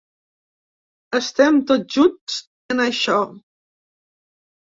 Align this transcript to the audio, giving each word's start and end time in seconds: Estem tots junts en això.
Estem 1.17 1.59
tots 1.71 1.97
junts 1.97 2.39
en 2.75 2.83
això. 2.87 3.17